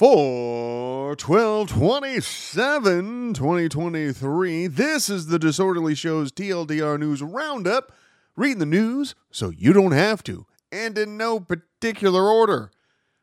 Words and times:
For 0.00 1.10
1227 1.10 3.34
2023, 3.34 4.66
this 4.66 5.10
is 5.10 5.26
the 5.26 5.38
Disorderly 5.38 5.94
Show's 5.94 6.32
TLDR 6.32 6.98
News 6.98 7.20
Roundup. 7.20 7.92
Reading 8.34 8.60
the 8.60 8.64
news 8.64 9.14
so 9.30 9.50
you 9.50 9.74
don't 9.74 9.92
have 9.92 10.22
to, 10.22 10.46
and 10.72 10.96
in 10.96 11.18
no 11.18 11.38
particular 11.38 12.30
order. 12.30 12.70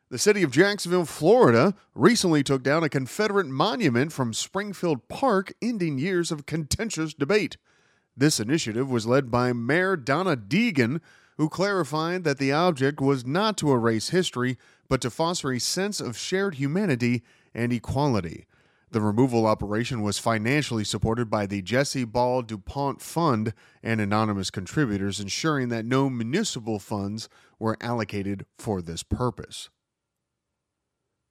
The 0.08 0.18
city 0.18 0.44
of 0.44 0.52
Jacksonville, 0.52 1.04
Florida, 1.04 1.74
recently 1.96 2.44
took 2.44 2.62
down 2.62 2.84
a 2.84 2.88
Confederate 2.88 3.48
monument 3.48 4.12
from 4.12 4.32
Springfield 4.32 5.08
Park, 5.08 5.52
ending 5.60 5.98
years 5.98 6.30
of 6.30 6.46
contentious 6.46 7.12
debate. 7.12 7.56
This 8.16 8.38
initiative 8.38 8.88
was 8.88 9.04
led 9.04 9.32
by 9.32 9.52
Mayor 9.52 9.96
Donna 9.96 10.36
Deegan, 10.36 11.00
who 11.38 11.48
clarified 11.48 12.22
that 12.22 12.38
the 12.38 12.52
object 12.52 13.00
was 13.00 13.26
not 13.26 13.56
to 13.56 13.72
erase 13.72 14.10
history, 14.10 14.56
but 14.88 15.00
to 15.00 15.10
foster 15.10 15.52
a 15.52 15.60
sense 15.60 16.00
of 16.00 16.16
shared 16.16 16.54
humanity 16.54 17.22
and 17.54 17.72
equality. 17.72 18.46
The 18.90 19.00
removal 19.02 19.46
operation 19.46 20.00
was 20.00 20.18
financially 20.18 20.84
supported 20.84 21.28
by 21.28 21.46
the 21.46 21.60
Jesse 21.60 22.04
Ball 22.04 22.40
DuPont 22.40 23.02
Fund 23.02 23.52
and 23.82 24.00
anonymous 24.00 24.50
contributors, 24.50 25.20
ensuring 25.20 25.68
that 25.68 25.84
no 25.84 26.08
municipal 26.08 26.78
funds 26.78 27.28
were 27.58 27.76
allocated 27.82 28.46
for 28.56 28.80
this 28.80 29.02
purpose. 29.02 29.68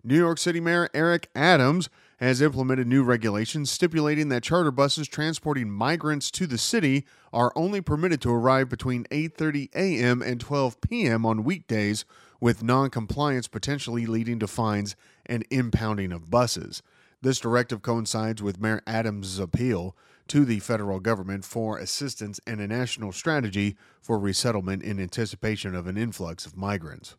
New 0.08 0.16
York 0.16 0.38
City 0.38 0.62
Mayor 0.62 0.90
Eric 0.94 1.30
Adams 1.36 1.90
has 2.20 2.42
implemented 2.42 2.88
new 2.88 3.04
regulations 3.04 3.70
stipulating 3.70 4.30
that 4.30 4.42
charter 4.42 4.72
buses 4.72 5.06
transporting 5.06 5.70
migrants 5.70 6.32
to 6.32 6.48
the 6.48 6.58
city 6.58 7.06
are 7.34 7.52
only 7.58 7.82
permitted 7.82 8.22
to 8.22 8.32
arrive 8.32 8.70
between 8.70 9.04
8:30 9.12 9.68
a.m. 9.76 10.22
and 10.22 10.40
12 10.40 10.80
p.m. 10.80 11.26
on 11.26 11.44
weekdays 11.44 12.06
with 12.40 12.64
non-compliance 12.64 13.50
potentially 13.50 14.06
leading 14.06 14.40
to 14.40 14.48
fines 14.48 14.96
and 15.26 15.44
impounding 15.50 16.14
of 16.14 16.32
buses. 16.32 16.82
This 17.22 17.42
directive 17.42 17.82
coincides 17.82 18.42
with 18.42 18.62
Mayor 18.62 18.82
Adams' 18.88 19.40
appeal 19.40 19.94
to 20.30 20.46
the 20.46 20.60
federal 20.60 21.02
government 21.02 21.44
for 21.44 21.78
assistance 21.78 22.40
and 22.48 22.62
a 22.62 22.68
national 22.68 23.12
strategy 23.12 23.76
for 24.02 24.18
resettlement 24.18 24.84
in 24.84 25.02
anticipation 25.02 25.76
of 25.76 25.86
an 25.86 25.98
influx 25.98 26.46
of 26.46 26.56
migrants. 26.56 27.18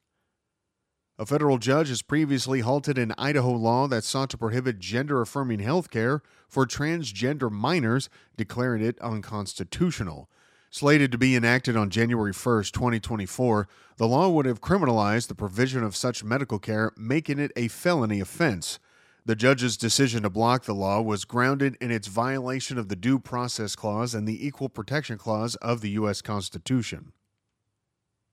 A 1.20 1.26
federal 1.26 1.58
judge 1.58 1.88
has 1.88 2.00
previously 2.00 2.60
halted 2.60 2.96
an 2.96 3.12
Idaho 3.18 3.50
law 3.50 3.88
that 3.88 4.04
sought 4.04 4.30
to 4.30 4.38
prohibit 4.38 4.78
gender 4.78 5.20
affirming 5.20 5.58
health 5.58 5.90
care 5.90 6.22
for 6.48 6.64
transgender 6.64 7.50
minors, 7.50 8.08
declaring 8.36 8.84
it 8.84 9.00
unconstitutional. 9.00 10.30
Slated 10.70 11.10
to 11.10 11.18
be 11.18 11.34
enacted 11.34 11.76
on 11.76 11.90
January 11.90 12.30
1, 12.30 12.62
2024, 12.64 13.66
the 13.96 14.06
law 14.06 14.28
would 14.28 14.46
have 14.46 14.60
criminalized 14.60 15.26
the 15.26 15.34
provision 15.34 15.82
of 15.82 15.96
such 15.96 16.22
medical 16.22 16.60
care, 16.60 16.92
making 16.96 17.40
it 17.40 17.50
a 17.56 17.66
felony 17.66 18.20
offense. 18.20 18.78
The 19.24 19.34
judge's 19.34 19.76
decision 19.76 20.22
to 20.22 20.30
block 20.30 20.64
the 20.64 20.74
law 20.74 21.02
was 21.02 21.24
grounded 21.24 21.76
in 21.80 21.90
its 21.90 22.06
violation 22.06 22.78
of 22.78 22.88
the 22.88 22.96
Due 22.96 23.18
Process 23.18 23.74
Clause 23.74 24.14
and 24.14 24.28
the 24.28 24.46
Equal 24.46 24.68
Protection 24.68 25.18
Clause 25.18 25.56
of 25.56 25.80
the 25.80 25.90
U.S. 25.90 26.22
Constitution. 26.22 27.12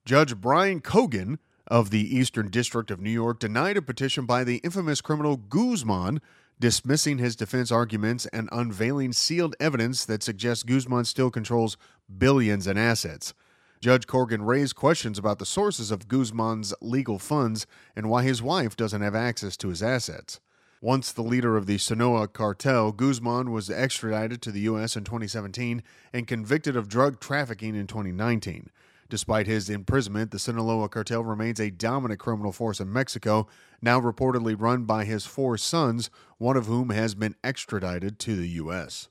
Judge 0.06 0.36
Brian 0.36 0.82
Cogan 0.82 1.40
of 1.68 1.90
the 1.90 2.16
Eastern 2.16 2.50
District 2.50 2.92
of 2.92 3.00
New 3.00 3.10
York 3.10 3.40
denied 3.40 3.78
a 3.78 3.82
petition 3.82 4.26
by 4.26 4.44
the 4.44 4.58
infamous 4.58 5.02
criminal 5.02 5.38
Guzman, 5.38 6.22
dismissing 6.60 7.18
his 7.18 7.36
defense 7.36 7.72
arguments 7.72 8.26
and 8.28 8.50
unveiling 8.52 9.14
sealed 9.14 9.56
evidence 9.60 10.06
that 10.06 10.24
suggests 10.24 10.64
Guzman 10.64 11.06
still 11.06 11.32
controls 11.32 11.78
billions 12.18 12.68
in 12.68 12.78
assets. 12.78 13.34
Judge 13.82 14.08
Cogan 14.08 14.44
raised 14.44 14.76
questions 14.76 15.20
about 15.20 15.38
the 15.40 15.46
sources 15.46 15.92
of 15.92 16.08
Guzman's 16.08 16.74
legal 16.82 17.20
funds 17.20 17.68
and 17.96 18.10
why 18.10 18.24
his 18.24 18.42
wife 18.42 18.76
doesn't 18.76 19.02
have 19.02 19.16
access 19.16 19.58
to 19.58 19.70
his 19.70 19.84
assets. 19.84 20.40
Once 20.82 21.12
the 21.12 21.24
leader 21.24 21.58
of 21.58 21.66
the 21.66 21.78
Sinaloa 21.78 22.28
cartel, 22.28 22.92
Guzman 22.92 23.52
was 23.52 23.70
extradited 23.70 24.42
to 24.44 24.52
the 24.52 24.62
U.S. 24.62 24.96
in 24.96 25.04
2017 25.04 25.82
and 26.14 26.28
convicted 26.28 26.76
of 26.76 26.88
drug 26.88 27.20
trafficking 27.20 27.76
in 27.76 27.88
2019. 27.88 28.70
Despite 29.08 29.46
his 29.46 29.70
imprisonment, 29.70 30.32
the 30.32 30.40
Sinaloa 30.40 30.90
cartel 30.90 31.24
remains 31.24 31.60
a 31.60 31.70
dominant 31.70 32.20
criminal 32.20 32.52
force 32.52 32.80
in 32.80 32.92
Mexico, 32.92 33.48
now 33.82 34.02
reportedly 34.02 34.56
run 34.60 34.86
by 34.86 35.06
his 35.06 35.26
four 35.26 35.58
sons, 35.58 36.10
one 36.38 36.58
of 36.58 36.66
whom 36.66 36.90
has 36.90 37.14
been 37.14 37.36
extradited 37.44 38.18
to 38.20 38.36
the 38.36 38.50
U.S. 38.50 39.10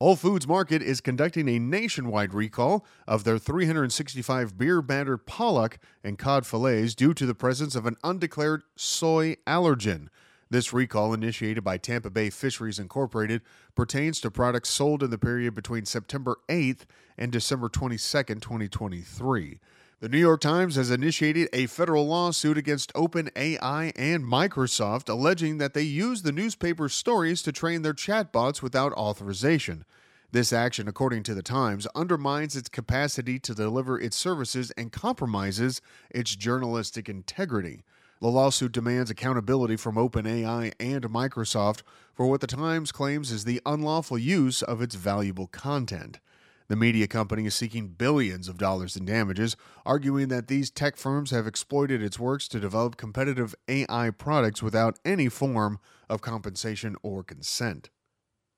Whole 0.00 0.16
Foods 0.16 0.48
Market 0.48 0.82
is 0.82 1.00
conducting 1.00 1.48
a 1.48 1.58
nationwide 1.58 2.34
recall 2.34 2.84
of 3.06 3.24
their 3.24 3.38
365 3.38 4.58
beer 4.58 4.82
battered 4.82 5.24
pollock 5.24 5.78
and 6.02 6.18
cod 6.18 6.44
fillets 6.46 6.94
due 6.94 7.14
to 7.14 7.26
the 7.26 7.34
presence 7.34 7.76
of 7.76 7.86
an 7.86 7.96
undeclared 8.02 8.64
soy 8.76 9.36
allergen. 9.46 10.08
This 10.50 10.72
recall, 10.72 11.14
initiated 11.14 11.64
by 11.64 11.78
Tampa 11.78 12.10
Bay 12.10 12.30
Fisheries 12.30 12.78
Incorporated, 12.78 13.42
pertains 13.74 14.20
to 14.20 14.30
products 14.30 14.70
sold 14.70 15.02
in 15.02 15.10
the 15.10 15.18
period 15.18 15.54
between 15.54 15.84
September 15.84 16.38
8th 16.48 16.82
and 17.16 17.32
December 17.32 17.68
22nd, 17.68 18.40
2023. 18.40 19.58
The 20.00 20.08
New 20.10 20.18
York 20.18 20.42
Times 20.42 20.76
has 20.76 20.90
initiated 20.90 21.48
a 21.52 21.66
federal 21.66 22.06
lawsuit 22.06 22.58
against 22.58 22.92
OpenAI 22.92 23.92
and 23.96 24.22
Microsoft, 24.24 25.08
alleging 25.08 25.56
that 25.58 25.72
they 25.72 25.82
used 25.82 26.24
the 26.24 26.32
newspaper's 26.32 26.92
stories 26.92 27.40
to 27.42 27.52
train 27.52 27.80
their 27.82 27.94
chatbots 27.94 28.60
without 28.60 28.92
authorization. 28.92 29.86
This 30.30 30.52
action, 30.52 30.88
according 30.88 31.22
to 31.22 31.34
the 31.34 31.42
Times, 31.42 31.86
undermines 31.94 32.56
its 32.56 32.68
capacity 32.68 33.38
to 33.38 33.54
deliver 33.54 33.98
its 33.98 34.16
services 34.16 34.72
and 34.72 34.92
compromises 34.92 35.80
its 36.10 36.36
journalistic 36.36 37.08
integrity. 37.08 37.84
The 38.24 38.30
lawsuit 38.30 38.72
demands 38.72 39.10
accountability 39.10 39.76
from 39.76 39.96
OpenAI 39.96 40.72
and 40.80 41.04
Microsoft 41.04 41.82
for 42.14 42.26
what 42.26 42.40
the 42.40 42.46
Times 42.46 42.90
claims 42.90 43.30
is 43.30 43.44
the 43.44 43.60
unlawful 43.66 44.16
use 44.16 44.62
of 44.62 44.80
its 44.80 44.94
valuable 44.94 45.46
content. 45.48 46.20
The 46.68 46.74
media 46.74 47.06
company 47.06 47.44
is 47.44 47.54
seeking 47.54 47.88
billions 47.88 48.48
of 48.48 48.56
dollars 48.56 48.96
in 48.96 49.04
damages, 49.04 49.58
arguing 49.84 50.28
that 50.28 50.48
these 50.48 50.70
tech 50.70 50.96
firms 50.96 51.32
have 51.32 51.46
exploited 51.46 52.02
its 52.02 52.18
works 52.18 52.48
to 52.48 52.60
develop 52.60 52.96
competitive 52.96 53.54
AI 53.68 54.08
products 54.08 54.62
without 54.62 54.98
any 55.04 55.28
form 55.28 55.78
of 56.08 56.22
compensation 56.22 56.96
or 57.02 57.22
consent. 57.22 57.90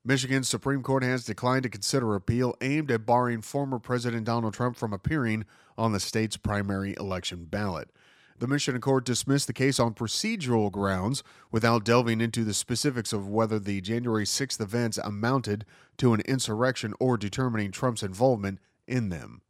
Michigan's 0.05 0.47
Supreme 0.47 0.81
Court 0.81 1.03
has 1.03 1.25
declined 1.25 1.63
to 1.63 1.69
consider 1.69 2.15
appeal 2.15 2.55
aimed 2.61 2.89
at 2.89 3.05
barring 3.05 3.41
former 3.41 3.79
President 3.79 4.23
Donald 4.23 4.53
Trump 4.53 4.77
from 4.77 4.93
appearing 4.93 5.43
on 5.77 5.91
the 5.91 5.99
state's 5.99 6.37
primary 6.37 6.95
election 6.97 7.43
ballot. 7.43 7.91
The 8.39 8.47
Michigan 8.47 8.81
court 8.81 9.03
dismissed 9.03 9.47
the 9.47 9.53
case 9.53 9.79
on 9.79 9.95
procedural 9.95 10.71
grounds 10.71 11.23
without 11.51 11.83
delving 11.83 12.21
into 12.21 12.43
the 12.43 12.53
specifics 12.53 13.11
of 13.11 13.27
whether 13.27 13.57
the 13.57 13.81
January 13.81 14.25
6th 14.25 14.61
events 14.61 14.99
amounted 14.99 15.65
to 15.97 16.13
an 16.13 16.21
insurrection 16.21 16.93
or 16.99 17.17
determining 17.17 17.71
Trump's 17.71 18.03
involvement 18.03 18.59
in 18.87 19.09
them. 19.09 19.41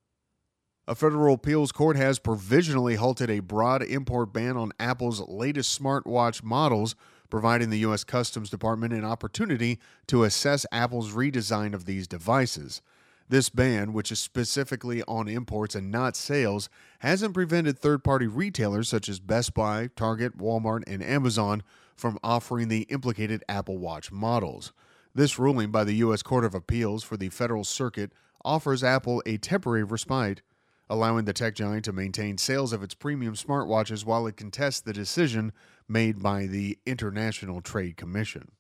A 0.88 0.96
federal 0.96 1.34
appeals 1.34 1.74
court 1.74 1.98
has 1.98 2.18
provisionally 2.18 2.96
halted 2.96 3.30
a 3.30 3.42
broad 3.42 3.84
import 3.84 4.32
ban 4.32 4.56
on 4.56 4.72
Apple's 4.80 5.20
latest 5.28 5.78
smartwatch 5.78 6.42
models, 6.42 6.96
providing 7.30 7.70
the 7.70 7.80
U.S. 7.80 8.06
Customs 8.06 8.50
Department 8.50 8.94
an 8.94 9.04
opportunity 9.04 9.80
to 10.08 10.24
assess 10.24 10.66
Apple's 10.72 11.12
redesign 11.12 11.74
of 11.74 11.84
these 11.84 12.08
devices. 12.08 12.82
This 13.30 13.50
ban, 13.50 13.92
which 13.92 14.12
is 14.12 14.20
specifically 14.20 15.04
on 15.04 15.28
imports 15.28 15.76
and 15.76 15.92
not 15.92 16.16
sales, 16.16 16.70
hasn't 17.00 17.34
prevented 17.34 17.78
third 17.78 18.04
party 18.04 18.26
retailers 18.26 18.88
such 18.88 19.10
as 19.10 19.20
Best 19.20 19.54
Buy, 19.54 19.90
Target, 19.98 20.38
Walmart, 20.38 20.84
and 20.88 21.04
Amazon 21.04 21.62
from 21.94 22.18
offering 22.24 22.70
the 22.70 22.84
implicated 22.84 23.44
Apple 23.50 23.78
Watch 23.78 24.12
models. 24.12 24.72
This 25.14 25.38
ruling 25.38 25.72
by 25.72 25.84
the 25.84 25.96
U.S. 25.96 26.22
Court 26.22 26.46
of 26.46 26.56
Appeals 26.56 27.04
for 27.04 27.18
the 27.18 27.30
Federal 27.30 27.66
Circuit 27.66 28.14
offers 28.46 28.84
Apple 28.84 29.22
a 29.26 29.38
temporary 29.38 29.84
respite, 29.84 30.42
allowing 30.90 31.26
the 31.26 31.34
tech 31.34 31.56
giant 31.56 31.84
to 31.86 31.92
maintain 31.92 32.38
sales 32.38 32.72
of 32.72 32.82
its 32.82 32.94
premium 32.94 33.34
smartwatches 33.34 34.06
while 34.06 34.26
it 34.26 34.38
contests 34.38 34.80
the 34.80 34.94
decision 34.94 35.52
made 35.88 36.22
by 36.22 36.46
the 36.46 36.78
International 36.86 37.60
Trade 37.62 37.98
Commission. 37.98 38.52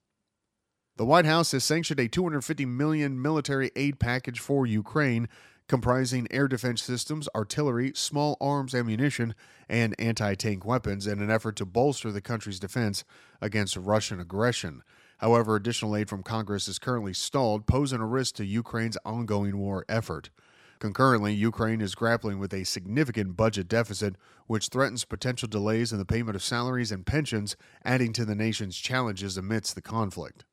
The 0.97 1.05
White 1.05 1.25
House 1.25 1.51
has 1.51 1.63
sanctioned 1.63 1.99
a 1.99 2.07
250 2.07 2.65
million 2.65 3.21
military 3.21 3.69
aid 3.75 3.99
package 3.99 4.39
for 4.39 4.65
Ukraine, 4.65 5.29
comprising 5.67 6.27
air 6.31 6.47
defense 6.47 6.81
systems, 6.81 7.29
artillery, 7.35 7.91
small 7.94 8.35
arms 8.41 8.73
ammunition, 8.73 9.35
and 9.69 9.94
anti-tank 9.99 10.65
weapons 10.65 11.05
in 11.05 11.21
an 11.21 11.29
effort 11.29 11.55
to 11.57 11.67
bolster 11.67 12.11
the 12.11 12.19
country's 12.19 12.59
defense 12.59 13.03
against 13.39 13.77
Russian 13.77 14.19
aggression. 14.19 14.81
However, 15.19 15.55
additional 15.55 15.95
aid 15.95 16.09
from 16.09 16.23
Congress 16.23 16.67
is 16.67 16.79
currently 16.79 17.13
stalled, 17.13 17.67
posing 17.67 18.01
a 18.01 18.05
risk 18.07 18.33
to 18.38 18.43
Ukraine's 18.43 18.97
ongoing 19.05 19.59
war 19.59 19.85
effort. 19.88 20.31
Concurrently, 20.79 21.31
Ukraine 21.31 21.79
is 21.79 21.93
grappling 21.93 22.39
with 22.39 22.55
a 22.55 22.63
significant 22.63 23.38
budget 23.38 23.67
deficit, 23.67 24.15
which 24.47 24.69
threatens 24.69 25.05
potential 25.05 25.47
delays 25.47 25.91
in 25.91 26.00
the 26.00 26.05
payment 26.05 26.35
of 26.35 26.41
salaries 26.41 26.91
and 26.91 27.05
pensions, 27.05 27.55
adding 27.85 28.13
to 28.13 28.25
the 28.25 28.33
nation's 28.33 28.75
challenges 28.75 29.38
amidst 29.38 29.75
the 29.75 29.81
conflict. 29.81 30.43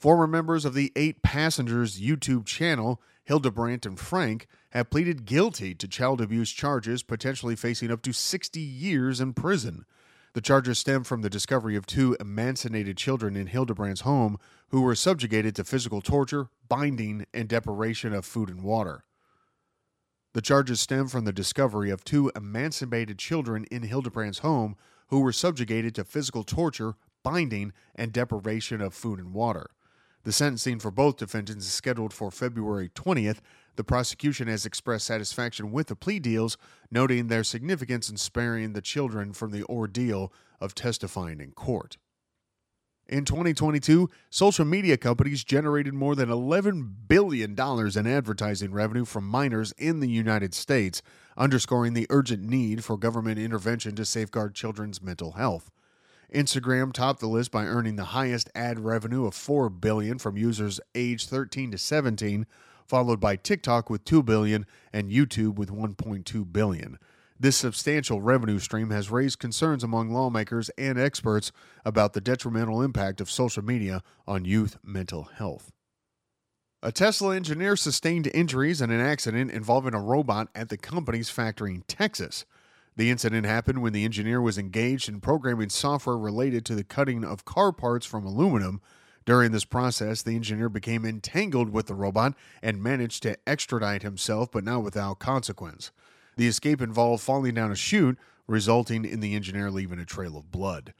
Former 0.00 0.26
members 0.26 0.64
of 0.64 0.72
the 0.72 0.92
Eight 0.96 1.20
Passengers 1.20 2.00
YouTube 2.00 2.46
channel, 2.46 3.02
Hildebrandt 3.24 3.84
and 3.84 4.00
Frank, 4.00 4.46
have 4.70 4.88
pleaded 4.88 5.26
guilty 5.26 5.74
to 5.74 5.86
child 5.86 6.22
abuse 6.22 6.50
charges, 6.52 7.02
potentially 7.02 7.54
facing 7.54 7.90
up 7.90 8.00
to 8.02 8.14
60 8.14 8.60
years 8.60 9.20
in 9.20 9.34
prison. 9.34 9.84
The 10.32 10.40
charges 10.40 10.78
stem 10.78 11.04
from 11.04 11.20
the 11.20 11.28
discovery 11.28 11.76
of 11.76 11.84
two 11.84 12.16
emancipated 12.18 12.96
children 12.96 13.36
in 13.36 13.48
Hildebrandt's 13.48 14.00
home 14.00 14.38
who 14.68 14.80
were 14.80 14.94
subjugated 14.94 15.54
to 15.56 15.64
physical 15.64 16.00
torture, 16.00 16.48
binding, 16.66 17.26
and 17.34 17.46
deprivation 17.46 18.14
of 18.14 18.24
food 18.24 18.48
and 18.48 18.62
water. 18.62 19.04
The 20.32 20.40
charges 20.40 20.80
stem 20.80 21.08
from 21.08 21.26
the 21.26 21.32
discovery 21.32 21.90
of 21.90 22.04
two 22.04 22.32
emancipated 22.34 23.18
children 23.18 23.66
in 23.70 23.82
Hildebrandt's 23.82 24.38
home 24.38 24.76
who 25.08 25.20
were 25.20 25.32
subjugated 25.32 25.94
to 25.96 26.04
physical 26.04 26.42
torture, 26.42 26.94
binding, 27.22 27.74
and 27.94 28.14
deprivation 28.14 28.80
of 28.80 28.94
food 28.94 29.18
and 29.18 29.34
water. 29.34 29.66
The 30.22 30.32
sentencing 30.32 30.80
for 30.80 30.90
both 30.90 31.16
defendants 31.16 31.66
is 31.66 31.72
scheduled 31.72 32.12
for 32.12 32.30
February 32.30 32.90
20th. 32.90 33.38
The 33.76 33.84
prosecution 33.84 34.48
has 34.48 34.66
expressed 34.66 35.06
satisfaction 35.06 35.72
with 35.72 35.86
the 35.86 35.96
plea 35.96 36.18
deals, 36.18 36.58
noting 36.90 37.28
their 37.28 37.44
significance 37.44 38.10
in 38.10 38.18
sparing 38.18 38.74
the 38.74 38.82
children 38.82 39.32
from 39.32 39.50
the 39.50 39.64
ordeal 39.64 40.30
of 40.60 40.74
testifying 40.74 41.40
in 41.40 41.52
court. 41.52 41.96
In 43.08 43.24
2022, 43.24 44.08
social 44.28 44.64
media 44.64 44.96
companies 44.96 45.42
generated 45.42 45.94
more 45.94 46.14
than 46.14 46.28
$11 46.28 47.08
billion 47.08 47.58
in 47.58 48.06
advertising 48.06 48.72
revenue 48.72 49.04
from 49.04 49.26
minors 49.26 49.72
in 49.78 49.98
the 49.98 50.08
United 50.08 50.54
States, 50.54 51.02
underscoring 51.36 51.94
the 51.94 52.06
urgent 52.08 52.44
need 52.44 52.84
for 52.84 52.96
government 52.96 53.38
intervention 53.38 53.96
to 53.96 54.04
safeguard 54.04 54.54
children's 54.54 55.02
mental 55.02 55.32
health. 55.32 55.72
Instagram 56.32 56.92
topped 56.92 57.20
the 57.20 57.26
list 57.26 57.50
by 57.50 57.64
earning 57.64 57.96
the 57.96 58.04
highest 58.04 58.50
ad 58.54 58.78
revenue 58.78 59.26
of 59.26 59.34
4 59.34 59.68
billion 59.68 60.18
from 60.18 60.36
users 60.36 60.80
aged 60.94 61.28
13 61.28 61.72
to 61.72 61.78
17, 61.78 62.46
followed 62.86 63.20
by 63.20 63.36
TikTok 63.36 63.90
with 63.90 64.04
2 64.04 64.22
billion 64.22 64.66
and 64.92 65.10
YouTube 65.10 65.56
with 65.56 65.70
1.2 65.70 66.52
billion. 66.52 66.98
This 67.38 67.56
substantial 67.56 68.20
revenue 68.20 68.58
stream 68.58 68.90
has 68.90 69.10
raised 69.10 69.38
concerns 69.38 69.82
among 69.82 70.10
lawmakers 70.10 70.68
and 70.76 70.98
experts 70.98 71.52
about 71.86 72.12
the 72.12 72.20
detrimental 72.20 72.82
impact 72.82 73.20
of 73.20 73.30
social 73.30 73.64
media 73.64 74.02
on 74.26 74.44
youth 74.44 74.76
mental 74.84 75.24
health. 75.24 75.72
A 76.82 76.92
Tesla 76.92 77.36
engineer 77.36 77.76
sustained 77.76 78.30
injuries 78.32 78.80
in 78.80 78.90
an 78.90 79.00
accident 79.00 79.50
involving 79.50 79.94
a 79.94 80.00
robot 80.00 80.48
at 80.54 80.68
the 80.68 80.76
company's 80.76 81.30
factory 81.30 81.74
in 81.74 81.82
Texas. 81.82 82.44
The 83.00 83.08
incident 83.08 83.46
happened 83.46 83.80
when 83.80 83.94
the 83.94 84.04
engineer 84.04 84.42
was 84.42 84.58
engaged 84.58 85.08
in 85.08 85.22
programming 85.22 85.70
software 85.70 86.18
related 86.18 86.66
to 86.66 86.74
the 86.74 86.84
cutting 86.84 87.24
of 87.24 87.46
car 87.46 87.72
parts 87.72 88.04
from 88.04 88.26
aluminum. 88.26 88.82
During 89.24 89.52
this 89.52 89.64
process, 89.64 90.20
the 90.20 90.36
engineer 90.36 90.68
became 90.68 91.06
entangled 91.06 91.70
with 91.70 91.86
the 91.86 91.94
robot 91.94 92.34
and 92.62 92.82
managed 92.82 93.22
to 93.22 93.38
extradite 93.48 94.02
himself, 94.02 94.50
but 94.50 94.64
not 94.64 94.82
without 94.82 95.18
consequence. 95.18 95.92
The 96.36 96.46
escape 96.46 96.82
involved 96.82 97.22
falling 97.22 97.54
down 97.54 97.72
a 97.72 97.74
chute, 97.74 98.18
resulting 98.46 99.06
in 99.06 99.20
the 99.20 99.34
engineer 99.34 99.70
leaving 99.70 99.98
a 99.98 100.04
trail 100.04 100.36
of 100.36 100.50
blood. 100.50 100.92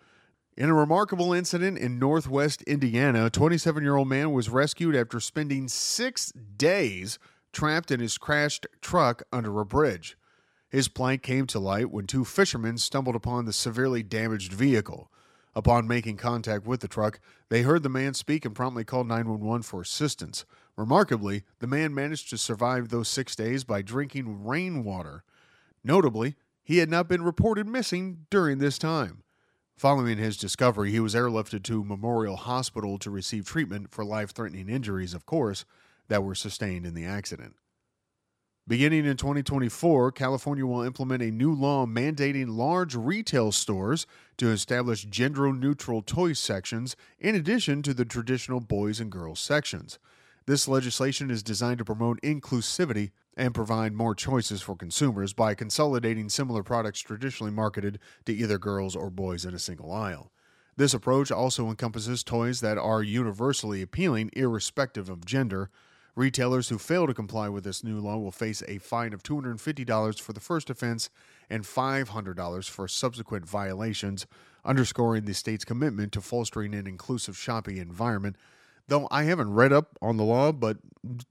In 0.56 0.70
a 0.70 0.74
remarkable 0.74 1.34
incident 1.34 1.76
in 1.76 1.98
northwest 1.98 2.62
Indiana, 2.62 3.26
a 3.26 3.30
27 3.30 3.82
year 3.82 3.96
old 3.96 4.08
man 4.08 4.32
was 4.32 4.48
rescued 4.48 4.96
after 4.96 5.20
spending 5.20 5.68
six 5.68 6.32
days 6.32 7.18
trapped 7.52 7.90
in 7.90 8.00
his 8.00 8.16
crashed 8.16 8.66
truck 8.80 9.22
under 9.30 9.60
a 9.60 9.66
bridge. 9.66 10.16
His 10.70 10.86
plight 10.86 11.22
came 11.22 11.46
to 11.48 11.58
light 11.58 11.90
when 11.90 12.06
two 12.06 12.24
fishermen 12.24 12.78
stumbled 12.78 13.16
upon 13.16 13.44
the 13.44 13.52
severely 13.52 14.04
damaged 14.04 14.52
vehicle. 14.52 15.10
Upon 15.52 15.88
making 15.88 16.16
contact 16.16 16.64
with 16.64 16.80
the 16.80 16.86
truck, 16.86 17.18
they 17.48 17.62
heard 17.62 17.82
the 17.82 17.88
man 17.88 18.14
speak 18.14 18.44
and 18.44 18.54
promptly 18.54 18.84
called 18.84 19.08
911 19.08 19.62
for 19.62 19.80
assistance. 19.80 20.44
Remarkably, 20.76 21.42
the 21.58 21.66
man 21.66 21.92
managed 21.92 22.30
to 22.30 22.38
survive 22.38 22.88
those 22.88 23.08
six 23.08 23.34
days 23.34 23.64
by 23.64 23.82
drinking 23.82 24.44
rainwater. 24.44 25.24
Notably, 25.82 26.36
he 26.62 26.78
had 26.78 26.88
not 26.88 27.08
been 27.08 27.22
reported 27.22 27.66
missing 27.66 28.26
during 28.30 28.58
this 28.58 28.78
time. 28.78 29.24
Following 29.76 30.18
his 30.18 30.36
discovery, 30.36 30.92
he 30.92 31.00
was 31.00 31.16
airlifted 31.16 31.64
to 31.64 31.82
Memorial 31.82 32.36
Hospital 32.36 32.96
to 32.98 33.10
receive 33.10 33.44
treatment 33.44 33.90
for 33.90 34.04
life 34.04 34.30
threatening 34.30 34.68
injuries, 34.68 35.14
of 35.14 35.26
course, 35.26 35.64
that 36.06 36.22
were 36.22 36.36
sustained 36.36 36.86
in 36.86 36.94
the 36.94 37.04
accident. 37.04 37.56
Beginning 38.70 39.04
in 39.04 39.16
2024, 39.16 40.12
California 40.12 40.64
will 40.64 40.82
implement 40.82 41.24
a 41.24 41.32
new 41.32 41.52
law 41.52 41.86
mandating 41.86 42.56
large 42.56 42.94
retail 42.94 43.50
stores 43.50 44.06
to 44.36 44.48
establish 44.50 45.06
gender 45.06 45.52
neutral 45.52 46.02
toy 46.02 46.34
sections 46.34 46.94
in 47.18 47.34
addition 47.34 47.82
to 47.82 47.92
the 47.92 48.04
traditional 48.04 48.60
boys 48.60 49.00
and 49.00 49.10
girls 49.10 49.40
sections. 49.40 49.98
This 50.46 50.68
legislation 50.68 51.32
is 51.32 51.42
designed 51.42 51.78
to 51.78 51.84
promote 51.84 52.22
inclusivity 52.22 53.10
and 53.36 53.56
provide 53.56 53.92
more 53.92 54.14
choices 54.14 54.62
for 54.62 54.76
consumers 54.76 55.32
by 55.32 55.56
consolidating 55.56 56.28
similar 56.28 56.62
products 56.62 57.00
traditionally 57.00 57.50
marketed 57.50 57.98
to 58.24 58.32
either 58.32 58.56
girls 58.56 58.94
or 58.94 59.10
boys 59.10 59.44
in 59.44 59.52
a 59.52 59.58
single 59.58 59.90
aisle. 59.90 60.30
This 60.76 60.94
approach 60.94 61.32
also 61.32 61.68
encompasses 61.70 62.22
toys 62.22 62.60
that 62.60 62.78
are 62.78 63.02
universally 63.02 63.82
appealing, 63.82 64.30
irrespective 64.34 65.08
of 65.08 65.26
gender. 65.26 65.70
Retailers 66.20 66.68
who 66.68 66.76
fail 66.76 67.06
to 67.06 67.14
comply 67.14 67.48
with 67.48 67.64
this 67.64 67.82
new 67.82 67.98
law 67.98 68.18
will 68.18 68.30
face 68.30 68.62
a 68.68 68.76
fine 68.76 69.14
of 69.14 69.22
$250 69.22 70.20
for 70.20 70.34
the 70.34 70.38
first 70.38 70.68
offense 70.68 71.08
and 71.48 71.64
$500 71.64 72.68
for 72.68 72.86
subsequent 72.86 73.48
violations, 73.48 74.26
underscoring 74.62 75.24
the 75.24 75.32
state's 75.32 75.64
commitment 75.64 76.12
to 76.12 76.20
fostering 76.20 76.74
an 76.74 76.86
inclusive 76.86 77.38
shopping 77.38 77.78
environment 77.78 78.36
though 78.88 79.08
I 79.10 79.22
haven't 79.22 79.54
read 79.54 79.72
up 79.72 79.96
on 80.02 80.18
the 80.18 80.24
law, 80.24 80.52
but 80.52 80.76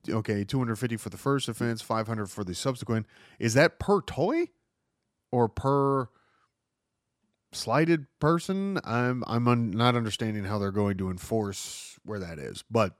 okay, 0.08 0.42
250 0.42 0.96
for 0.96 1.10
the 1.10 1.18
first 1.18 1.46
offense, 1.46 1.82
500 1.82 2.28
for 2.28 2.42
the 2.42 2.54
subsequent. 2.54 3.06
Is 3.38 3.54
that 3.54 3.78
per 3.78 4.00
toy 4.00 4.46
or 5.30 5.48
per 5.48 6.08
slighted 7.52 8.06
person? 8.18 8.80
I'm 8.82 9.22
I'm 9.26 9.46
un, 9.46 9.70
not 9.70 9.94
understanding 9.94 10.44
how 10.44 10.58
they're 10.58 10.72
going 10.72 10.96
to 10.96 11.10
enforce 11.10 11.98
where 12.02 12.18
that 12.18 12.38
is. 12.38 12.64
But 12.70 12.96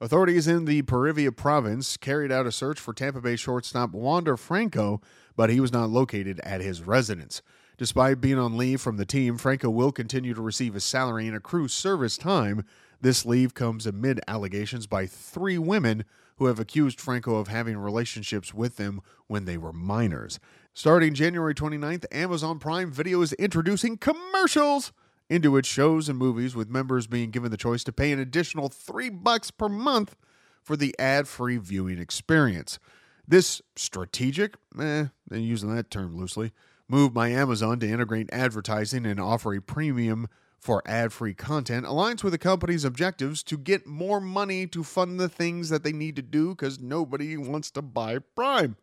authorities 0.00 0.46
in 0.46 0.64
the 0.64 0.82
Peravia 0.82 1.34
province 1.34 1.96
carried 1.96 2.30
out 2.30 2.46
a 2.46 2.52
search 2.52 2.78
for 2.78 2.92
Tampa 2.92 3.20
Bay 3.20 3.36
shortstop 3.36 3.92
Wander 3.92 4.36
Franco, 4.36 5.00
but 5.36 5.50
he 5.50 5.60
was 5.60 5.72
not 5.72 5.90
located 5.90 6.40
at 6.40 6.60
his 6.60 6.82
residence. 6.82 7.42
Despite 7.78 8.20
being 8.20 8.38
on 8.38 8.56
leave 8.56 8.80
from 8.80 8.96
the 8.96 9.06
team, 9.06 9.36
Franco 9.36 9.68
will 9.68 9.92
continue 9.92 10.34
to 10.34 10.42
receive 10.42 10.74
his 10.74 10.84
salary 10.84 11.26
and 11.26 11.36
accrue 11.36 11.68
service 11.68 12.16
time 12.16 12.64
this 13.00 13.26
leave 13.26 13.54
comes 13.54 13.86
amid 13.86 14.20
allegations 14.26 14.86
by 14.86 15.06
three 15.06 15.58
women 15.58 16.04
who 16.36 16.46
have 16.46 16.58
accused 16.58 17.00
Franco 17.00 17.36
of 17.36 17.48
having 17.48 17.76
relationships 17.76 18.54
with 18.54 18.76
them 18.76 19.00
when 19.26 19.44
they 19.44 19.58
were 19.58 19.72
minors. 19.72 20.38
Starting 20.74 21.14
January 21.14 21.54
29th, 21.54 22.04
Amazon 22.10 22.58
Prime 22.58 22.90
Video 22.90 23.22
is 23.22 23.32
introducing 23.34 23.96
commercials 23.96 24.92
into 25.28 25.56
its 25.56 25.68
shows 25.68 26.08
and 26.08 26.18
movies, 26.18 26.54
with 26.54 26.68
members 26.68 27.06
being 27.06 27.30
given 27.30 27.50
the 27.50 27.56
choice 27.56 27.82
to 27.84 27.92
pay 27.92 28.12
an 28.12 28.18
additional 28.18 28.68
three 28.68 29.10
bucks 29.10 29.50
per 29.50 29.68
month 29.68 30.16
for 30.62 30.76
the 30.76 30.94
ad-free 30.98 31.58
viewing 31.58 31.98
experience. 31.98 32.78
This 33.26 33.60
strategic, 33.74 34.54
eh, 34.80 35.06
using 35.30 35.74
that 35.74 35.90
term 35.90 36.16
loosely, 36.16 36.52
move 36.88 37.12
by 37.12 37.28
Amazon 37.28 37.80
to 37.80 37.88
integrate 37.88 38.28
advertising 38.32 39.04
and 39.04 39.20
offer 39.20 39.54
a 39.54 39.60
premium 39.60 40.28
for 40.58 40.82
ad 40.86 41.12
free 41.12 41.34
content 41.34 41.86
aligns 41.86 42.24
with 42.24 42.32
the 42.32 42.38
company's 42.38 42.84
objectives 42.84 43.42
to 43.44 43.56
get 43.56 43.86
more 43.86 44.20
money 44.20 44.66
to 44.66 44.82
fund 44.82 45.20
the 45.20 45.28
things 45.28 45.68
that 45.68 45.84
they 45.84 45.92
need 45.92 46.16
to 46.16 46.22
do 46.22 46.50
because 46.50 46.80
nobody 46.80 47.36
wants 47.36 47.70
to 47.70 47.82
buy 47.82 48.18
Prime. 48.18 48.76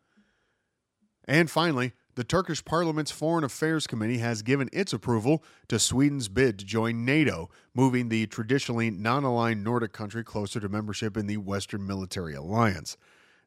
And 1.25 1.49
finally, 1.49 1.93
the 2.15 2.23
Turkish 2.23 2.63
Parliament's 2.63 3.11
Foreign 3.11 3.43
Affairs 3.43 3.87
Committee 3.87 4.19
has 4.19 4.41
given 4.41 4.69
its 4.71 4.93
approval 4.93 5.43
to 5.67 5.79
Sweden's 5.79 6.27
bid 6.27 6.59
to 6.59 6.65
join 6.65 7.05
NATO, 7.05 7.49
moving 7.73 8.09
the 8.09 8.27
traditionally 8.27 8.91
non 8.91 9.23
aligned 9.23 9.63
Nordic 9.63 9.93
country 9.93 10.23
closer 10.23 10.59
to 10.59 10.69
membership 10.69 11.17
in 11.17 11.27
the 11.27 11.37
Western 11.37 11.87
Military 11.87 12.35
Alliance. 12.35 12.97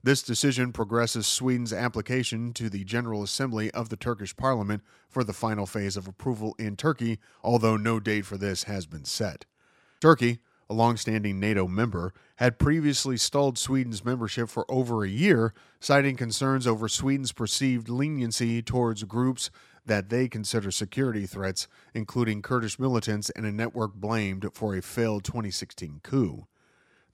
This 0.03 0.23
decision 0.23 0.73
progresses 0.73 1.27
Sweden's 1.27 1.73
application 1.73 2.53
to 2.55 2.69
the 2.69 2.85
General 2.85 3.23
Assembly 3.23 3.71
of 3.73 3.89
the 3.89 3.97
Turkish 3.97 4.37
Parliament 4.37 4.83
for 5.09 5.25
the 5.25 5.33
final 5.33 5.67
phase 5.67 5.97
of 5.97 6.07
approval 6.07 6.55
in 6.59 6.77
Turkey, 6.77 7.19
although 7.43 7.77
no 7.77 7.99
date 7.99 8.25
for 8.25 8.37
this 8.37 8.65
has 8.65 8.87
been 8.87 9.05
set. 9.05 9.47
Turkey, 10.01 10.39
a 10.69 10.75
long-standing 10.75 11.39
NATO 11.39 11.67
member, 11.67 12.13
had 12.37 12.59
previously 12.59 13.17
stalled 13.17 13.59
Sweden's 13.59 14.05
membership 14.05 14.49
for 14.49 14.65
over 14.71 15.05
a 15.05 15.09
year, 15.09 15.55
citing 15.81 16.17
concerns 16.17 16.67
over 16.67 16.89
Sweden's 16.89 17.33
perceived 17.33 17.89
leniency 17.89 18.63
towards 18.63 19.05
groups 19.05 19.51
that 19.87 20.09
they 20.09 20.29
consider 20.29 20.71
security 20.71 21.27
threats, 21.27 21.69
including 21.95 22.43
Kurdish 22.43 22.79
militants 22.79 23.31
and 23.31 23.47
a 23.47 23.53
network 23.53 23.95
blamed 23.95 24.47
for 24.53 24.75
a 24.75 24.83
failed 24.83 25.25
2016 25.25 26.01
coup. 26.03 26.47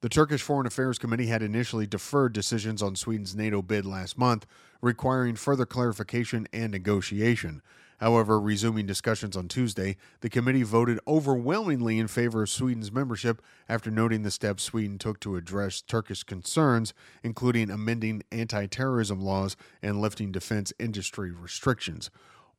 The 0.01 0.09
Turkish 0.09 0.43
Foreign 0.43 0.67
Affairs 0.67 0.99
Committee 0.99 1.27
had 1.27 1.43
initially 1.43 1.87
deferred 1.87 2.33
decisions 2.33 2.83
on 2.83 2.97
Sweden's 2.97 3.37
NATO 3.37 3.63
bid 3.63 3.87
last 3.87 4.19
month, 4.19 4.47
requiring 4.81 5.37
further 5.37 5.65
clarification 5.65 6.49
and 6.53 6.73
negotiation. 6.73 7.63
However, 8.03 8.41
resuming 8.41 8.87
discussions 8.87 9.37
on 9.37 9.47
Tuesday, 9.47 9.97
the 10.23 10.29
committee 10.29 10.65
voted 10.65 10.99
overwhelmingly 11.07 12.01
in 12.01 12.09
favor 12.09 12.43
of 12.43 12.51
Sweden's 12.51 12.91
membership 12.91 13.41
after 13.69 13.93
noting 13.93 14.25
the 14.25 14.33
steps 14.33 14.65
Sweden 14.65 14.99
took 14.99 15.21
to 15.21 15.37
address 15.37 15.81
Turkish 15.81 16.25
concerns, 16.25 16.95
including 17.23 17.71
amending 17.71 18.25
anti 18.33 18.67
terrorism 18.67 19.21
laws 19.21 19.55
and 19.81 20.01
lifting 20.01 20.33
defense 20.33 20.73
industry 20.81 21.31
restrictions. 21.31 22.11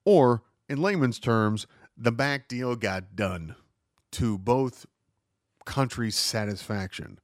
Or, 0.06 0.44
in 0.70 0.82
layman's 0.82 1.20
terms, 1.20 1.68
the 1.98 2.14
back 2.14 2.48
deal 2.48 2.78
got 2.78 3.18
done 3.18 3.58
to 4.14 4.38
both 4.38 4.86
countries' 5.66 6.16
satisfaction. 6.16 7.20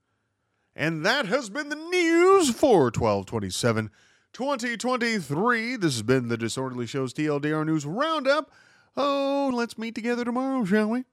And 0.76 1.06
that 1.06 1.26
has 1.28 1.50
been 1.50 1.70
the 1.70 1.76
news 1.78 2.50
for 2.50 2.88
1227 2.88 3.90
2023. 4.34 5.76
This 5.76 5.94
has 5.94 6.02
been 6.02 6.28
the 6.28 6.38
Disorderly 6.38 6.86
Show's 6.86 7.14
TLDR 7.14 7.66
News 7.66 7.86
Roundup. 7.86 8.52
Oh, 8.96 9.52
let's 9.54 9.78
meet 9.78 9.96
together 9.96 10.26
tomorrow, 10.26 10.66
shall 10.66 10.90
we? 10.90 11.06